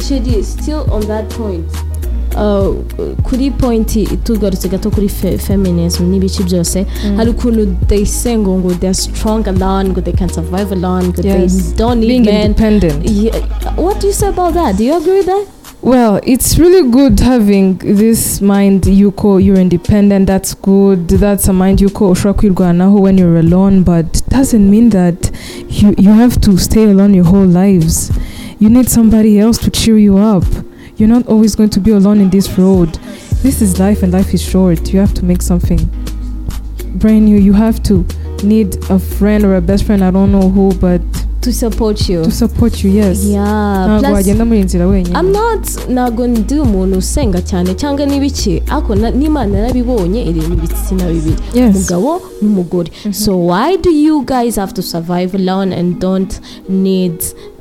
Shady, 0.00 0.42
still 0.42 0.86
on 0.92 1.02
that 1.08 1.28
point 1.30 1.64
kuri 3.22 3.50
point 3.50 4.08
tugarutse 4.24 4.68
gato 4.68 4.90
kuri 4.90 5.08
fe 5.08 5.38
feminism 5.38 6.10
n'ibice 6.10 6.42
byose 6.44 6.86
hari 7.16 7.30
ukuntu 7.30 7.66
they 7.88 8.04
say 8.04 8.36
ngo 8.38 8.58
ngo 8.58 8.70
they're 8.74 8.94
strong 8.94 9.48
alone 9.48 9.88
ngo 9.90 10.00
they 10.00 10.12
can 10.14 10.28
survive 10.28 10.72
alone 10.74 11.06
ngo 11.08 11.22
Yes. 11.24 11.56
they 11.56 11.76
don't 11.76 12.00
need 12.00 12.08
being 12.08 12.24
men 12.24 12.46
independent 12.46 13.10
yeah. 13.10 13.34
what 13.76 14.00
do 14.00 14.06
you 14.06 14.12
say 14.12 14.28
about 14.28 14.54
that 14.54 14.76
do 14.76 14.84
you 14.84 14.94
agree 14.96 15.16
with 15.18 15.26
that 15.26 15.46
Well, 15.82 16.18
it's 16.24 16.58
really 16.58 16.90
good 16.90 17.20
having 17.20 17.76
this 17.78 18.40
mind 18.40 18.86
you 18.86 19.12
call 19.12 19.38
you're 19.38 19.60
independent. 19.60 20.26
That's 20.26 20.52
good. 20.54 21.06
That's 21.08 21.46
a 21.48 21.52
mind 21.52 21.80
you 21.80 21.90
call 21.90 22.10
ushobora 22.10 22.34
kwirwanaho 22.34 23.00
when 23.02 23.18
you're 23.18 23.38
alone, 23.38 23.82
but 23.84 24.22
doesn't 24.28 24.68
mean 24.70 24.90
that 24.90 25.30
you 25.70 25.94
you 25.96 26.10
have 26.10 26.40
to 26.40 26.58
stay 26.58 26.84
alone 26.90 27.14
your 27.14 27.26
whole 27.26 27.46
lives. 27.46 28.10
You 28.58 28.68
need 28.70 28.88
somebody 28.88 29.38
else 29.38 29.58
to 29.58 29.70
cheer 29.70 29.98
you 29.98 30.16
up. 30.18 30.44
You're 30.96 31.08
not 31.08 31.26
always 31.28 31.54
going 31.54 31.70
to 31.70 31.80
be 31.80 31.90
alone 31.92 32.20
in 32.20 32.30
this 32.30 32.58
road. 32.58 32.94
This 33.42 33.60
is 33.60 33.78
life 33.78 34.02
and 34.02 34.12
life 34.12 34.32
is 34.34 34.42
short. 34.42 34.92
You 34.92 35.00
have 35.00 35.12
to 35.14 35.24
make 35.24 35.42
something 35.42 35.78
brand 36.98 37.26
new. 37.26 37.36
You 37.38 37.52
have 37.52 37.82
to 37.84 38.04
need 38.42 38.76
a 38.90 38.98
friend 38.98 39.44
or 39.44 39.56
a 39.56 39.60
best 39.60 39.84
friend, 39.84 40.02
I 40.02 40.10
don't 40.10 40.32
know 40.32 40.48
who, 40.48 40.74
but 40.74 41.00
to 41.42 41.52
support 41.52 42.08
you. 42.08 42.24
to 42.24 42.30
support 42.30 42.82
you, 42.82 42.90
yes. 42.90 43.24
yeah 43.24 43.38
ntabwo 43.86 44.00
plus 44.00 44.12
wagenda 44.12 44.44
muri 44.44 44.62
nzira 44.64 44.86
wenyine 44.86 45.16
I'm 45.18 45.32
not 45.32 45.68
ntabwo 45.88 46.26
ndi 46.26 46.54
umuntu 46.58 46.98
usenga 46.98 47.42
cyane 47.42 47.74
cyangwa 47.74 48.06
n'ibiki 48.06 48.62
ariko 48.66 48.94
na- 48.94 49.10
n'imana 49.10 49.58
yarabibonye 49.58 50.22
ireba 50.22 50.54
ibitsina 50.54 51.04
bibiri 51.08 51.36
umugabo 51.70 52.20
n'umugore 52.42 52.90
so 53.12 53.46
why 53.46 53.76
do 53.76 53.90
you 53.90 54.24
guys 54.24 54.56
have 54.56 54.72
to 54.74 54.82
survive 54.82 55.34
alone 55.36 55.72
and 55.76 55.98
don't 56.00 56.40
need 56.68 57.14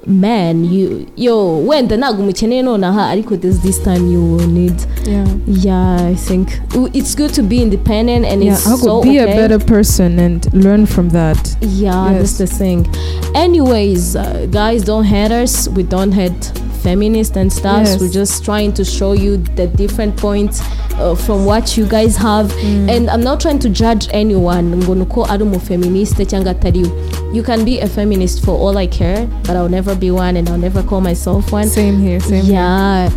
man 0.08 0.66
you 0.74 1.06
yo 1.18 1.58
wenda 1.68 1.98
ntabwo 1.98 2.22
umukeneye 2.24 2.62
nonaha 2.62 3.08
ariko 3.10 3.38
there's 3.38 3.60
this 3.60 3.84
time 3.84 4.12
you 4.14 4.36
will 4.36 4.48
need 4.48 4.74
yeah. 5.08 5.28
yeah 5.48 6.12
I 6.12 6.16
think 6.16 6.48
it's 6.94 7.16
good 7.16 7.34
to 7.34 7.44
be 7.44 7.62
independent 7.62 8.26
and 8.26 8.44
yeah, 8.44 8.54
it's 8.54 8.68
I 8.68 8.76
so 8.78 9.02
be 9.02 9.20
okay. 9.22 9.34
a 9.34 9.36
better 9.36 9.60
person 9.66 10.20
and 10.20 10.54
learn 10.54 10.86
from 10.86 11.10
that. 11.10 11.56
Yeah, 11.62 12.12
Yes. 12.12 12.18
that's 12.20 12.38
the 12.38 12.48
thing. 12.48 12.88
Anyways, 13.36 14.16
uh, 14.16 14.48
guys, 14.52 14.84
don't 14.84 15.06
hate 15.06 15.32
us. 15.32 15.68
We 15.70 15.84
don't 15.84 16.12
hate 16.12 16.52
feminists 16.90 17.36
and 17.38 17.52
stuff. 17.52 17.82
Yes. 17.88 18.00
We're 18.00 18.14
just 18.14 18.46
trying 18.46 18.74
to 18.74 18.86
show 18.86 19.14
you 19.14 19.38
the 19.58 19.66
different 19.68 20.16
points 20.18 20.62
uh, 21.02 21.16
from 21.16 21.46
what 21.46 21.76
you 21.78 21.86
guys 21.90 22.16
have. 22.16 22.54
And 22.88 23.10
I'm 23.10 23.24
not 23.24 23.42
trying 23.42 23.60
to 23.66 23.70
judge 23.70 24.08
anyone. 24.14 24.76
ngo 24.84 24.96
nuko 24.96 25.26
ari 25.30 25.44
umufeministe 25.44 26.26
cyangwa 26.26 26.52
atari. 26.54 26.86
You 27.34 27.44
can 27.44 27.66
be 27.66 27.80
a 27.82 27.88
feminist 27.88 28.46
for 28.46 28.52
all 28.54 28.78
I 28.78 28.88
care, 28.88 29.26
but 29.44 29.58
I'll 29.58 29.70
never 29.70 29.96
be 29.96 30.12
one 30.12 30.38
and 30.38 30.48
I'll 30.50 30.62
never 30.62 30.84
call 30.84 31.02
myself 31.02 31.52
one. 31.52 31.68
Same 31.68 31.98
here, 32.00 32.20
same 32.20 32.44
here. 32.46 32.54
yeah. 32.54 33.10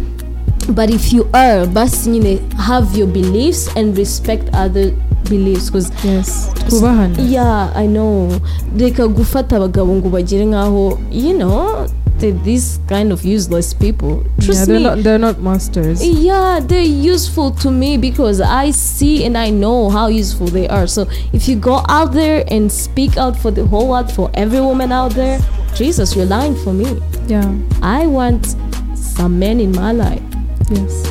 But 0.74 0.90
if 0.90 1.12
you 1.12 1.24
are, 1.34 1.66
basi 1.66 2.10
nyine 2.10 2.40
have 2.56 2.96
your 2.96 3.06
beliefs 3.06 3.68
and 3.76 3.96
respect 3.96 4.48
other 4.52 4.90
beliefs 5.28 5.68
because 5.70 5.90
Yes. 6.04 6.48
Twubahane. 6.68 7.16
yeah 7.30 7.72
i 7.76 7.86
know 7.86 8.30
reka 8.78 9.08
gufata 9.08 9.56
abagabo 9.56 9.92
ngo 9.96 10.08
bagire 10.08 10.44
nkaho 10.46 10.98
you 11.12 11.36
know 11.36 11.86
they're 12.20 12.32
these 12.32 12.80
kind 12.88 13.12
of 13.12 13.24
useless 13.24 13.72
people. 13.74 14.24
Yeah, 14.38 14.44
trust 14.46 14.66
they're 14.66 14.76
me. 14.78 14.82
not 14.84 14.98
they're 14.98 15.18
not 15.18 15.40
masters. 15.40 16.06
yeah 16.06 16.60
they're 16.62 16.82
useful 16.82 17.50
to 17.52 17.70
me 17.70 17.96
because 17.96 18.40
i 18.40 18.70
see 18.70 19.24
and 19.24 19.36
i 19.36 19.50
know 19.50 19.90
how 19.90 20.08
useful 20.08 20.46
they 20.46 20.68
are. 20.68 20.86
So 20.86 21.06
if 21.32 21.48
you 21.48 21.56
go 21.56 21.82
out 21.88 22.12
there 22.12 22.44
and 22.48 22.70
speak 22.70 23.16
out 23.16 23.36
for 23.36 23.50
the 23.50 23.66
whole 23.66 23.88
world 23.88 24.10
for 24.12 24.30
every 24.34 24.60
woman 24.60 24.92
out 24.92 25.12
there 25.12 25.38
jesus 25.74 26.14
you're 26.16 26.26
lying 26.26 26.56
for 26.56 26.72
me. 26.72 27.00
Yeah. 27.26 27.54
i 27.82 28.06
want 28.06 28.56
some 28.94 29.38
men 29.38 29.60
in 29.60 29.72
my 29.72 29.92
life. 29.92 30.22
Yes. 30.70 31.08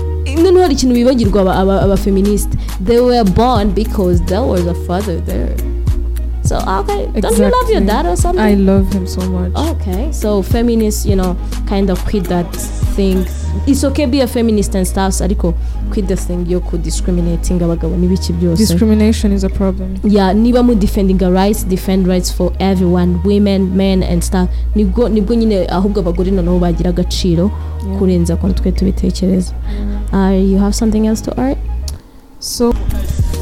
they 2.80 3.00
were 3.02 3.24
born 3.24 3.72
because 3.72 4.22
there 4.26 4.44
was 4.44 4.66
a 4.68 4.76
father 4.86 5.20
there. 5.22 5.56
So 6.48 6.56
okay 6.80 7.12
don't 7.20 7.38
you 7.38 7.50
love 7.52 7.70
your 7.70 7.82
Exactly. 7.82 7.86
dad 7.86 8.06
or 8.06 8.16
something? 8.16 8.40
I 8.40 8.54
love 8.56 8.92
him 8.94 9.06
so 9.08 9.22
much. 9.30 9.52
okay 9.56 10.12
so 10.12 10.42
feminists 10.42 11.06
you 11.06 11.16
know 11.16 11.36
kind 11.68 11.90
of 11.90 12.00
quit 12.06 12.24
that 12.26 12.48
thing. 12.96 13.26
It's 13.66 13.84
okay 13.84 14.06
be 14.06 14.22
a 14.22 14.28
feminist 14.28 14.76
and 14.76 14.88
stuff 14.88 15.20
ariko 15.22 15.54
quit 15.92 16.08
the 16.08 16.16
thing 16.16 16.46
yo 16.48 16.60
ku 16.62 16.78
discriminating 16.78 17.60
abagabo 17.62 17.96
n'ibiki 17.98 18.34
byose 18.34 18.58
Discrimination 18.58 19.32
is 19.32 19.44
a 19.44 19.50
problem. 19.50 19.98
yeah 20.04 20.32
niba 20.34 20.64
mu 20.64 20.76
defending 20.76 21.22
a 21.24 21.30
rights 21.32 21.64
defend 21.64 22.08
rights 22.08 22.32
for 22.32 22.54
everyone 22.60 23.20
women 23.24 23.76
men 23.76 24.04
and 24.04 24.24
stuff. 24.24 24.50
Nibwo 24.76 25.10
ni 25.10 25.22
bwo 25.22 25.36
nyine 25.36 25.68
ahubwo 25.70 26.00
abagore 26.00 26.32
noneho 26.32 26.60
bagira 26.60 26.90
agaciro 26.90 27.52
kurenza 28.00 28.34
ukuntu 28.36 28.62
twe 28.62 28.72
tubitekereza. 28.72 29.54
Uh, 30.14 30.32
you 30.52 30.58
have 30.58 30.74
something 30.76 31.06
else 31.08 31.22
to 31.22 31.32
add? 31.40 31.58
So, 32.40 32.72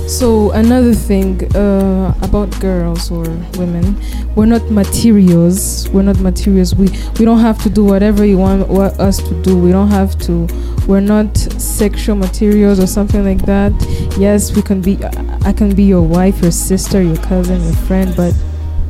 so 0.07 0.51
another 0.51 0.93
thing 0.93 1.43
uh, 1.55 2.13
about 2.21 2.57
girls 2.59 3.09
or 3.11 3.23
women, 3.57 3.99
we're 4.35 4.45
not 4.45 4.69
materials. 4.69 5.89
We're 5.89 6.03
not 6.03 6.19
materials. 6.19 6.75
We 6.75 6.89
we 7.19 7.25
don't 7.25 7.39
have 7.39 7.61
to 7.63 7.69
do 7.69 7.83
whatever 7.83 8.25
you 8.25 8.37
want 8.37 8.67
wa- 8.67 8.93
us 8.99 9.17
to 9.17 9.41
do. 9.41 9.57
We 9.57 9.71
don't 9.71 9.89
have 9.89 10.17
to. 10.21 10.47
We're 10.87 11.01
not 11.01 11.35
sexual 11.37 12.15
materials 12.15 12.79
or 12.79 12.87
something 12.87 13.23
like 13.23 13.45
that. 13.45 13.71
Yes, 14.17 14.55
we 14.55 14.61
can 14.61 14.81
be. 14.81 14.97
I 15.43 15.53
can 15.53 15.73
be 15.75 15.83
your 15.83 16.03
wife, 16.03 16.41
your 16.41 16.51
sister, 16.51 17.01
your 17.01 17.17
cousin, 17.17 17.61
your 17.63 17.73
friend, 17.87 18.13
but 18.15 18.33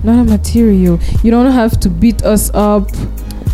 not 0.03 0.19
a 0.19 0.23
material. 0.23 0.99
You 1.23 1.31
don't 1.31 1.51
have 1.51 1.79
to 1.81 1.89
beat 1.89 2.23
us 2.23 2.51
up 2.53 2.89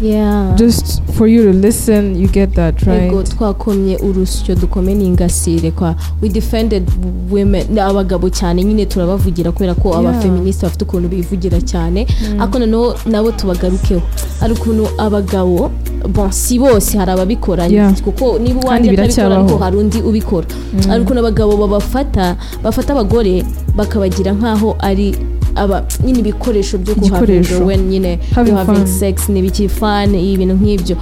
yeah. 0.02 0.56
Just 0.56 1.02
for 1.14 1.28
you 1.28 1.44
to 1.44 1.54
listen. 1.54 2.16
You 2.16 2.28
get 2.28 2.54
that 2.56 2.82
right? 2.86 3.04
ego 3.04 3.24
twakomye 3.24 3.98
urusyo 3.98 4.56
dukome 4.56 4.96
n'ingasire 4.96 5.72
kwa 5.72 5.96
we 6.22 6.30
defended 6.30 6.90
women 7.32 7.80
abagabo 7.80 8.30
cyane 8.30 8.64
nyine 8.64 8.86
turabavugira 8.86 9.52
kubera 9.52 9.74
ko 9.76 9.96
abafeministe 9.96 10.66
bafite 10.66 10.84
ukuntu 10.86 11.08
bivugira 11.10 11.62
cyane. 11.62 12.08
Ariko 12.40 12.60
noneho 12.60 12.96
nabo 13.06 13.32
tubagarukeho. 13.32 14.02
Hari 14.40 14.54
ukuntu 14.54 14.88
abagabo 14.98 15.72
bon 16.10 16.32
si 16.32 16.60
bose 16.60 16.98
hari 16.98 17.12
ababikora. 17.12 17.70
Kuko 18.04 18.40
niba 18.40 18.60
uwanjye 18.62 18.92
atabikora 18.92 19.38
ariko 19.38 19.58
hari 19.58 19.78
undi 19.78 20.02
ubikora. 20.02 20.48
Hari 20.88 21.02
ukuntu 21.04 21.20
abagabo 21.20 21.58
babafata 21.58 22.36
bafata 22.64 22.94
abagore 22.94 23.46
bakabagira 23.76 24.34
nk'aho 24.34 24.76
ari 24.80 25.16
aba 25.56 25.86
nyine 26.06 26.20
ibikoresho 26.20 26.78
byo 26.78 26.96
kuhavega 26.96 27.66
when 27.66 27.90
nyine 27.90 28.20
Having 28.36 28.52
you 28.52 28.58
having 28.58 28.88
sex 28.88 29.30
n'ibiki 29.30 29.70
fun 29.70 30.16
ibintu 30.16 30.56
nk'ibyo. 30.56 30.96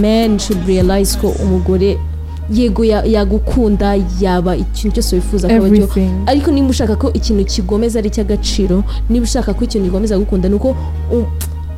Men 0.00 0.38
should 0.38 0.66
realize 0.66 1.18
ko 1.18 1.28
umugore 1.42 1.98
yego 2.52 2.84
ya- 2.84 3.04
yagukunda 3.04 3.96
yaba 4.20 4.56
ikintu 4.56 4.94
cyose 4.94 5.16
wifuza 5.16 5.48
ko 5.48 5.54
cyo 5.68 5.88
ariko 6.26 6.50
niba 6.50 6.68
ushaka 6.68 6.96
ko 6.96 7.08
ikintu 7.12 7.44
kigomeza 7.44 7.98
ari 7.98 8.08
icy'agaciro 8.08 8.84
niba 9.10 9.24
ushaka 9.24 9.54
ko 9.54 9.64
ikintu 9.64 9.86
gigomeza 9.88 10.18
gukunda 10.18 10.48
ni 10.48 10.54
uko 10.54 10.76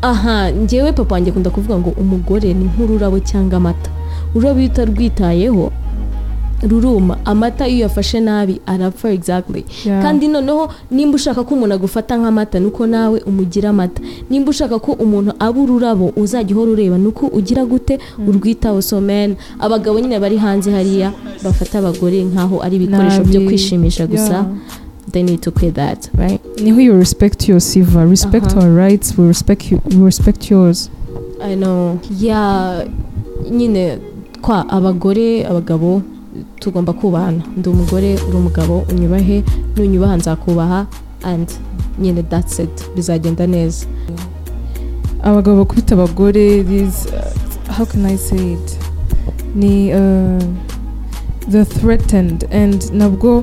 aha 0.02 0.52
ngewe 0.52 0.92
papa 0.92 1.14
wanjye 1.14 1.30
akunda 1.30 1.50
kuvuga 1.50 1.78
ngo 1.78 1.90
umugore 2.00 2.54
ni 2.54 2.64
nk'ururabo 2.64 3.18
cyangwa 3.20 3.56
amata. 3.56 3.90
Ururabo 4.34 4.60
iyo 4.60 4.68
utarwitayeho 4.70 5.72
ruruma 6.62 7.18
amata 7.24 7.68
iyo 7.68 7.76
uyafashe 7.78 8.20
nabi 8.20 8.60
arapfa 8.66 9.10
exactly. 9.10 9.64
Kandi 10.02 10.28
noneho 10.28 10.68
nimba 10.90 11.14
ushaka 11.16 11.44
ko 11.44 11.54
umuntu 11.54 11.74
agufata 11.74 12.16
nk'amata 12.18 12.60
nuko 12.60 12.86
nawe 12.86 13.20
umugira 13.26 13.70
amata. 13.70 14.02
Nimba 14.30 14.50
ushaka 14.50 14.78
ko 14.78 14.92
umuntu 14.92 15.32
aba 15.38 15.60
ururabo 15.60 16.12
uzajya 16.16 16.56
uhora 16.56 16.72
ureba 16.72 16.98
nuko 16.98 17.26
ugira 17.26 17.64
gute? 17.64 17.98
Urwitaho. 18.18 18.82
So 18.82 19.00
men 19.00 19.36
abagabo 19.60 20.00
nyine 20.00 20.18
bari 20.20 20.36
hanze 20.36 20.70
hariya 20.72 21.12
bafata 21.44 21.78
abagore 21.78 22.24
nk'aho 22.24 22.62
ari 22.62 22.76
ibikoresho 22.76 23.24
byo 23.24 23.40
kwishimisha 23.40 24.06
gusa 24.06 24.46
they 25.12 25.22
need 25.22 25.40
to 25.40 25.50
quit 25.50 25.74
that 25.74 26.10
right? 26.14 26.40
Niho 26.58 26.80
you 26.82 26.92
respect 26.98 27.48
your 27.48 27.60
siva, 27.60 28.04
respect 28.06 28.46
Uh-huh. 28.46 28.62
our 28.64 28.70
rights, 28.74 29.16
we 29.16 29.26
respect 29.26 29.70
you, 29.70 29.80
we 29.90 30.02
respect 30.04 30.50
yours. 30.50 30.90
I 31.42 31.54
know. 31.54 32.00
Yeah 32.10 32.84
nyine 33.50 33.98
kwa 34.42 34.68
abagore 34.68 35.46
abagabo 35.46 36.02
tugomba 36.60 36.92
kubahana 36.92 37.42
ndi 37.56 37.68
umugore 37.68 38.14
uri 38.28 38.36
umugabo 38.36 38.84
unyubahe 38.90 39.44
nunyubaha 39.76 40.16
nzakubaha 40.16 40.86
and 41.22 41.48
nyine 41.98 42.22
it 42.62 42.90
bizagenda 42.94 43.46
neza. 43.46 43.86
Abagabo 45.22 45.56
bakubita 45.64 45.94
abagore 45.94 46.62
uh, 47.12 47.72
how 47.72 47.84
can 47.84 48.06
i 48.06 48.16
say 48.16 48.52
it? 48.52 48.78
Ni 49.54 49.92
uh, 49.92 50.38
the 51.48 51.64
threatened. 51.64 52.44
And 52.50 52.80
nabwo 52.92 53.42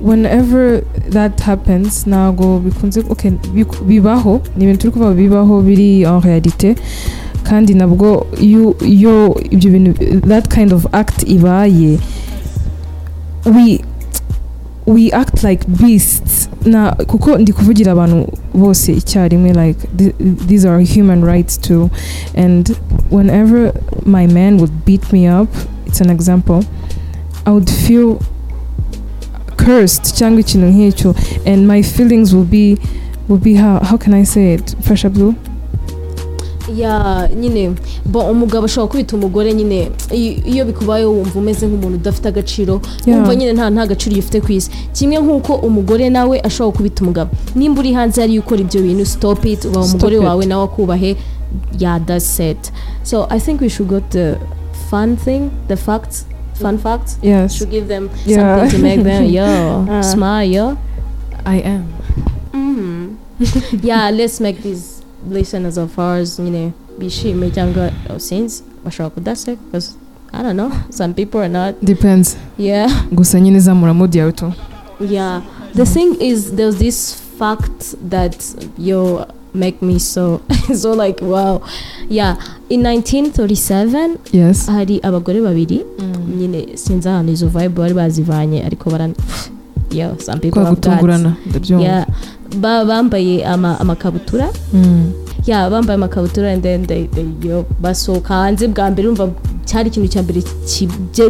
whenever 0.00 0.80
that 1.10 1.40
happens 1.40 2.06
ntabwo 2.06 2.58
bikunze 2.60 3.02
bibaho 3.86 4.40
ni 4.56 4.64
ibintu 4.64 4.80
turi 4.80 4.92
kuvuga 4.92 5.14
bibaho 5.14 5.62
biri 5.62 6.02
en 6.02 6.20
realite 6.20 6.76
kandi 7.42 7.74
nabwo 7.74 8.26
iyo 8.40 8.74
ibyo 9.50 9.70
bintu 9.70 10.20
that 10.28 10.48
kind 10.54 10.72
of 10.72 10.86
act 10.92 11.22
ibaye. 11.28 11.98
We 13.46 13.80
we 14.86 15.10
act 15.12 15.42
like 15.42 15.64
beasts. 15.66 16.48
Na 16.64 16.92
kuko 16.92 17.38
ndi 17.38 17.52
kuvugira 17.52 17.92
abantu 17.92 18.32
bose 18.54 18.92
icyarimwe 18.92 19.52
like 19.52 19.78
th- 19.96 20.14
these 20.46 20.68
are 20.68 20.84
human 20.84 21.24
rights 21.24 21.58
too. 21.60 21.90
And 22.36 22.68
whenever 23.10 23.72
my 24.06 24.26
man 24.26 24.56
would 24.58 24.84
beat 24.84 25.12
me 25.12 25.26
up 25.40 25.48
it's 25.86 26.00
an 26.00 26.10
example 26.10 26.64
i 27.46 27.50
would 27.50 27.70
feel 27.70 28.18
cursed 29.56 30.14
cyangwa 30.16 30.40
ikintu 30.40 30.66
nk'icyo. 30.68 31.14
And 31.46 31.66
my 31.68 31.82
feelings 31.82 32.32
will 32.34 32.44
be 32.48 32.78
will 33.28 33.38
be 33.40 33.54
how 33.54 33.80
how 33.80 33.96
can 33.98 34.14
i 34.14 34.24
say 34.24 34.54
it? 34.54 34.74
Fasha 34.80 35.10
blue? 35.10 35.34
Ya 36.76 37.28
nyine 37.40 37.72
bo 38.04 38.20
umugabo 38.20 38.64
ashobora 38.66 38.90
kubita 38.90 39.16
umugore 39.16 39.54
nyine 39.54 39.90
iyo- 40.12 40.64
bikubayeho 40.64 41.12
wumva 41.12 41.38
umeze 41.38 41.66
nk'umuntu 41.66 41.96
udafite 41.96 42.28
agaciro 42.28 42.80
wumva 43.06 43.34
nyine 43.34 43.52
nta 43.52 43.70
nta 43.70 43.86
gaciro 43.86 44.16
ufite 44.18 44.40
ku 44.40 44.52
isi. 44.52 44.70
Kimwe 44.92 45.18
nk'uko 45.20 45.54
umugore 45.54 46.10
nawe 46.10 46.40
ashobora 46.40 46.76
kubita 46.76 47.02
umugabo. 47.02 47.30
Nimba 47.54 47.80
uri 47.80 47.92
hanze 47.92 48.20
hariya 48.20 48.40
ukora 48.40 48.60
ibyo 48.60 48.80
bintu 48.82 49.04
stop 49.06 49.44
it 49.44 49.64
ubaha 49.64 49.86
Stop 49.86 49.94
umugore 50.02 50.18
wawe 50.18 50.46
nawe 50.46 50.64
akubahe 50.64 51.16
that's 52.06 52.40
it. 52.40 52.72
So 53.02 53.26
i 53.30 53.38
think 53.38 53.60
we 53.60 53.68
should 53.68 53.88
go 53.88 54.00
to 54.00 54.08
the 54.10 54.38
fun 54.90 55.16
thing 55.16 55.50
the 55.68 55.76
facts 55.76 56.24
fun 56.54 56.78
facts. 56.78 57.18
Yes. 57.22 57.54
Should 57.56 57.70
give 57.70 57.88
them 57.88 58.10
Yeah. 58.26 58.60
something 58.60 58.78
to 58.78 58.82
make 58.82 59.02
them 59.02 59.24
yo 59.30 59.44
Uh. 59.90 60.02
smile 60.02 60.50
yo. 60.50 60.76
I 61.44 61.58
am. 61.60 61.84
Mm. 62.52 63.16
yeah, 63.82 64.10
let's 64.10 64.40
make 64.40 64.62
these 64.62 64.93
listeners 65.30 65.78
of 65.78 65.98
ours, 65.98 66.38
you 66.38 66.50
know, 66.50 66.72
bishime 66.98 67.50
cyangwa 67.50 67.90
since 68.18 68.62
bashobora 68.84 69.10
kudaseka 69.10 69.58
because 69.66 69.96
I 70.32 70.42
don't 70.42 70.56
know, 70.56 70.72
some 70.90 71.14
people 71.14 71.40
are 71.40 71.48
not. 71.48 71.74
depends. 71.84 72.36
Yeah, 72.58 73.06
gusa 73.12 73.40
nyine 73.40 73.60
zamura 73.60 73.94
mood 73.94 74.14
yawe 74.14 74.32
tu 74.32 74.52
yeah. 75.00 75.42
The 75.74 75.84
thing 75.86 76.14
is, 76.20 76.52
there's 76.54 76.76
this 76.78 77.20
fact 77.38 77.96
that 78.10 78.54
you 78.78 79.24
make 79.52 79.82
me 79.82 79.98
so 79.98 80.40
so 80.74 80.92
like 80.92 81.20
wow. 81.22 81.62
Yeah, 82.08 82.36
in 82.70 82.82
1937 82.82 84.18
yes. 84.32 84.66
hari 84.66 85.00
abagore 85.02 85.40
babiri 85.40 85.84
nyine 86.38 86.76
sinzi 86.76 87.08
ahantu 87.08 87.32
izo 87.32 87.48
vibe 87.48 87.68
bari 87.68 87.94
bazivanye 87.94 88.62
ariko 88.64 88.90
baran 88.90 89.14
yo 89.90 90.16
some 90.18 90.40
people 90.40 90.64
have 90.64 90.78
ndabyumva 91.46 91.84
Yeah, 91.84 92.06
bambaye 92.60 93.44
ama, 93.44 93.80
amakabutura. 93.80 94.48
Mm. 94.72 95.12
ya 95.46 95.70
bambaye 95.70 95.94
amakabutura 95.94 96.52
and 96.52 96.62
then 96.62 96.86
they, 96.86 97.06
they, 97.06 97.26
yo, 97.48 97.64
basohoka 97.80 98.34
hanze. 98.34 98.68
Bwa 98.68 98.90
mbere 98.90 99.08
urumva 99.08 99.28
cyari 99.64 99.88
ikintu 99.88 100.08
cya 100.08 100.22
mbere 100.22 100.42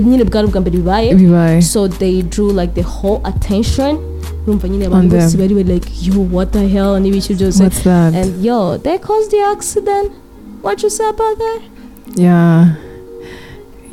nyine 0.01 0.25
bwari 0.25 0.47
ubwa 0.49 0.61
mbere 0.61 0.79
bibaye. 0.79 1.63
So 1.63 1.89
they 1.89 2.23
drew 2.23 2.53
like 2.53 2.75
the 2.75 2.83
whole 2.83 3.21
attention. 3.25 3.99
Urumva 4.47 4.69
nyine 4.69 4.87
abantu 4.87 5.17
bose 5.17 5.37
bari 5.37 5.55
bari 5.55 5.75
like 5.75 5.89
yo 6.03 6.21
what 6.33 6.53
the 6.53 6.69
hell? 6.69 6.99
N'ibiki 7.01 7.35
byose. 7.35 7.65
And 7.87 8.45
yo 8.45 8.79
they 8.79 8.99
caused 8.99 9.31
the 9.31 9.41
accident. 9.53 10.13
What 10.63 10.83
you 10.83 10.91
say 10.91 11.09
about 11.09 11.39
that? 11.39 11.61
Yeah. 12.15 12.75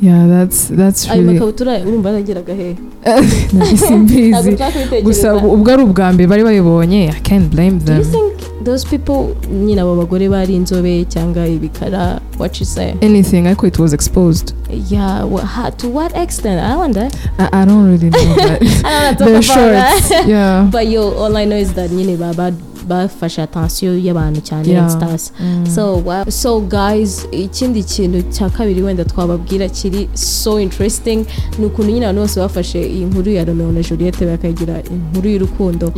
Yeah 0.02 0.26
that's 0.28 0.68
that's 0.68 1.08
ayo 1.08 1.22
really 1.22 1.34
makabutura 1.38 1.78
urumva 1.86 2.10
yarageraga 2.10 2.54
he? 2.54 2.76
Ntabwo 3.52 3.76
simbizi 3.76 4.56
gusa 5.02 5.34
ubwo 5.36 5.72
ari 5.72 5.82
ubwa 5.82 6.12
mbere 6.12 6.26
bari 6.28 6.42
bayibonye 6.44 7.08
i 7.16 7.20
can't 7.20 7.48
blame 7.54 7.78
do 7.78 7.92
you 7.94 8.02
them. 8.02 8.12
think 8.12 8.32
those 8.64 8.84
people 8.88 9.34
nyine 9.50 9.80
abo 9.80 9.96
bagore 9.96 10.28
bari 10.28 10.54
inzobe 10.54 11.04
cyangwa 11.04 11.46
ibikara? 11.48 12.20
What 12.38 12.60
you 12.60 12.66
say? 12.66 12.94
Anything 13.02 13.46
ariko 13.46 13.66
it 13.66 13.78
was 13.78 13.92
exposed. 13.92 14.54
Yeah 14.90 15.24
wha- 15.26 15.44
ha- 15.46 15.70
to 15.70 15.88
what 15.88 16.16
extent? 16.16 16.60
I 16.60 16.76
wonder. 16.76 17.08
I, 17.38 17.62
I 17.62 17.64
don't 17.64 17.86
really 17.90 18.10
know 18.10 18.34
that 18.34 18.62
I 18.84 19.14
don't 19.14 19.26
the 19.26 19.32
want 19.32 19.44
to 19.44 19.48
talk 19.48 19.58
about 19.58 19.98
shorts. 19.98 20.08
that. 20.08 20.28
yeah. 20.28 20.68
But 20.72 20.86
yo, 20.88 21.10
all 21.14 21.36
I 21.36 21.44
know 21.44 21.56
is 21.56 21.72
that 21.74 21.90
nyine 21.90 22.16
baba 22.18 22.52
bafashe 22.88 23.42
attention 23.42 23.98
y'abantu 24.04 24.40
cyane 24.40 24.90
stars. 24.90 25.32
Mm. 25.40 26.30
So 26.30 26.60
guys, 26.60 27.26
ikindi 27.32 27.82
kintu 27.82 28.22
cya 28.32 28.50
kabiri 28.50 28.82
wenda 28.82 29.04
twababwira 29.04 29.68
kiri 29.68 30.08
so 30.14 30.60
interesting 30.60 31.24
ni 31.58 31.66
ukuntu 31.66 31.90
nyine 31.90 32.06
abantu 32.06 32.20
bose 32.20 32.40
bafashe 32.40 32.82
iyi 32.88 33.04
nkuru 33.04 33.30
ya 33.30 33.44
Romeo 33.44 33.72
na 33.72 33.82
Juliet 33.82 34.24
bakagira 34.24 34.82
inkuru 34.82 35.28
y'urukundo. 35.28 35.92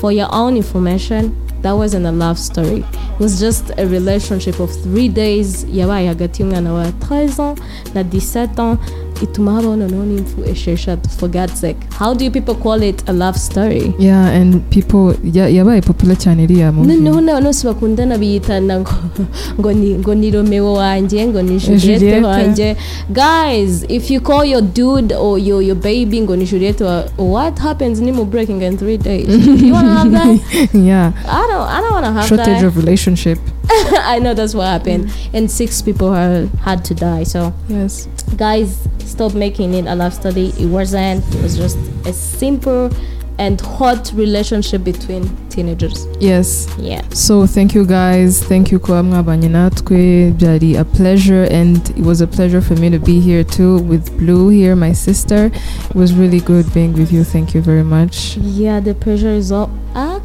For 0.00 0.12
your 0.12 0.28
own 0.32 0.56
information, 0.56 1.32
that 1.62 1.72
wasn't 1.72 2.06
a 2.06 2.12
love 2.12 2.38
story. 2.38 2.84
It 3.14 3.20
was 3.20 3.40
just 3.40 3.70
a 3.78 3.86
relationship 3.86 4.60
of 4.60 4.70
three 4.82 5.08
days 5.08 5.64
yabaye 5.72 6.06
hagati 6.08 6.42
y'umwana 6.42 6.72
wa 6.72 6.84
13 6.90 7.42
ans 7.42 7.58
na 7.94 8.02
17 8.02 8.60
ans 8.60 8.78
ituma 9.22 9.52
habaho 9.52 9.76
noneho 9.76 10.04
n'impfu 10.04 10.44
esheshatu 10.50 11.08
for 11.10 11.28
God's 11.28 11.60
sake. 11.60 11.76
How 11.98 12.14
do 12.14 12.24
you 12.24 12.30
people 12.30 12.54
call 12.54 12.82
it 12.82 13.02
a 13.08 13.12
love 13.12 13.38
story? 13.38 13.94
yeah 13.98 14.26
and 14.40 14.60
people 14.70 15.14
ya- 15.24 15.48
yabaye 15.48 15.80
popular 15.82 16.16
cyane 16.18 16.42
iriya 16.44 16.72
movie. 16.72 16.92
Noneho 16.94 17.20
n'abantu 17.20 17.64
bakundana 17.66 18.18
biyitana 18.18 18.80
ngo 18.80 18.92
ngo 19.60 19.72
ni 19.72 19.94
ngo 19.98 20.14
ni 20.14 20.30
romeo 20.30 20.72
wanjye 20.72 21.26
ngo 21.26 21.42
ni 21.42 21.58
juliette 21.58 21.98
Juliette. 21.98 22.24
wanjye 22.26 22.76
guys 23.12 23.84
if 23.88 24.10
you 24.10 24.20
call 24.20 24.44
your 24.44 24.62
dude 24.62 25.12
or 25.14 25.38
your, 25.38 25.62
your 25.62 25.76
baby 25.76 26.20
ngo 26.20 26.36
ni 26.36 26.44
juliette 26.44 26.80
what 27.18 27.58
happens? 27.58 28.00
Ni 28.00 28.12
mu 28.12 28.24
breaking 28.24 28.62
in 28.62 28.76
three 28.78 28.96
days. 28.98 29.28
You 29.62 29.72
wanna 29.72 29.94
have 29.94 30.10
that? 30.12 30.26
Yeah. 30.74 31.12
I 31.28 31.46
don't 31.50 31.68
i 31.68 31.80
don't 31.80 31.92
wanna 31.92 32.12
have 32.12 32.26
shortage 32.28 32.60
that. 32.60 32.64
of 32.64 32.76
relationship. 32.76 33.38
i 34.04 34.18
know 34.18 34.34
that's 34.34 34.54
what 34.54 34.64
happened 34.66 35.10
and 35.32 35.50
six 35.50 35.82
people 35.82 36.08
are, 36.08 36.46
had 36.62 36.84
to 36.84 36.94
die 36.94 37.22
so 37.24 37.52
yes 37.68 38.06
guys 38.36 38.86
stop 38.98 39.34
making 39.34 39.74
it 39.74 39.86
a 39.86 39.94
love 39.94 40.14
study 40.14 40.48
it 40.58 40.66
wasn't 40.66 41.24
it 41.34 41.42
was 41.42 41.56
just 41.56 41.76
a 42.06 42.12
simple 42.12 42.90
and 43.38 43.60
hot 43.60 44.10
relationship 44.14 44.82
between 44.82 45.28
teenagers 45.48 46.06
yes 46.20 46.68
yeah 46.78 47.02
So 47.10 47.46
thank 47.46 47.74
you 47.74 47.86
guys. 47.86 48.42
Thank 48.42 48.72
you 48.72 48.78
kuba 48.78 49.02
mwabanye 49.02 49.48
natwe. 49.48 50.30
Byari 50.30 50.76
a 50.76 50.84
pleasure 50.84 51.44
and 51.44 51.90
it 51.90 52.04
was 52.04 52.20
a 52.20 52.26
pleasure 52.26 52.60
for 52.60 52.76
me 52.78 52.90
to 52.90 52.98
be 52.98 53.20
here 53.20 53.44
too 53.44 53.78
with 53.78 54.10
Blue 54.18 54.48
here, 54.50 54.76
my 54.76 54.92
sister. 54.94 55.50
It 55.90 55.94
was 55.94 56.12
really 56.12 56.40
good 56.40 56.72
being 56.74 56.92
with 56.92 57.12
you. 57.12 57.24
Thank 57.24 57.54
you 57.54 57.62
very 57.62 57.82
much. 57.84 58.36
Yeah, 58.36 58.80
the 58.80 58.94
pressure 58.94 59.36
is 59.36 59.50
all. 59.52 59.70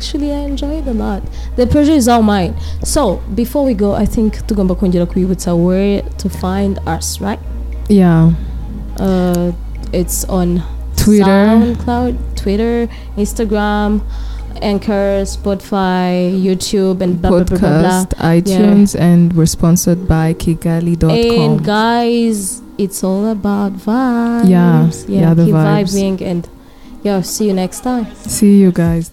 Actually, 0.01 0.31
I 0.33 0.39
enjoyed 0.39 0.87
a 0.87 0.93
lot. 0.93 1.21
The 1.57 1.67
pressure 1.67 1.91
is 1.91 2.07
all 2.07 2.23
mine. 2.23 2.55
So 2.83 3.17
before 3.35 3.63
we 3.63 3.75
go, 3.75 3.93
I 3.93 4.07
think 4.07 4.33
tugomba 4.47 4.75
kongera 4.75 5.05
kwibutsa 5.05 5.53
where 5.55 6.01
to 6.01 6.27
find 6.27 6.79
us, 6.87 7.21
right? 7.21 7.39
Yeah. 7.87 8.31
Uh, 8.97 9.51
it's 9.93 10.25
on 10.25 10.63
Twitter. 10.97 11.25
SoundCloud, 11.25 12.17
Twitter, 12.35 12.89
Instagram, 13.15 14.01
Anchor, 14.63 15.21
Spotify, 15.21 16.33
YouTube, 16.33 17.01
and 17.01 17.21
blah 17.21 17.29
blah 17.29 17.43
blah 17.43 17.57
blah. 17.59 17.69
blah. 17.81 18.05
Podcast, 18.05 18.41
iTunes, 18.41 18.99
and 18.99 19.33
we're 19.33 19.45
sponsored 19.45 20.07
by 20.07 20.33
Kigali.com. 20.33 21.11
And 21.11 21.63
guys, 21.63 22.59
it's 22.79 23.03
all 23.03 23.29
about 23.29 23.73
vibes. 23.73 24.49
Yeah, 24.49 24.89
yeah, 25.07 25.35
the 25.35 25.45
keep 25.45 25.53
vibes. 25.53 25.93
vibing 25.93 26.21
and 26.21 26.49
yeah. 27.03 27.21
See 27.21 27.45
you 27.45 27.53
next 27.53 27.81
time. 27.81 28.09
See 28.15 28.57
you 28.59 28.71
guys. 28.71 29.11